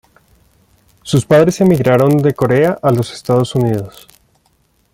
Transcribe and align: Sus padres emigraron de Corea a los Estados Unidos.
Sus 1.03 1.27
padres 1.27 1.61
emigraron 1.61 2.17
de 2.17 2.33
Corea 2.33 2.75
a 2.81 2.89
los 2.89 3.13
Estados 3.13 3.53
Unidos. 3.53 4.07